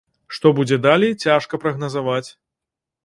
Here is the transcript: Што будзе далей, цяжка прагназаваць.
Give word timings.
Што 0.35 0.51
будзе 0.59 0.79
далей, 0.87 1.13
цяжка 1.25 1.61
прагназаваць. 1.67 2.27